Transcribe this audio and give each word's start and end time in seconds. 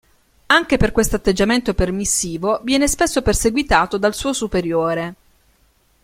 Anche 0.47 0.77
per 0.77 0.91
questo 0.91 1.17
atteggiamento 1.17 1.75
permissivo 1.75 2.61
viene 2.63 2.87
spesso 2.87 3.21
perseguitato 3.21 3.99
dal 3.99 4.15
suo 4.15 4.33
superiore. 4.33 5.15